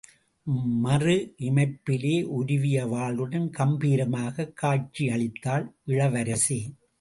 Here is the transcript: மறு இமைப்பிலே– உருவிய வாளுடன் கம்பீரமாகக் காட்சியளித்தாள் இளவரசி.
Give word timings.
மறு 0.83 1.35
இமைப்பிலே– 1.39 2.23
உருவிய 2.23 2.85
வாளுடன் 2.85 3.49
கம்பீரமாகக் 3.57 4.53
காட்சியளித்தாள் 4.61 5.67
இளவரசி. 5.85 6.75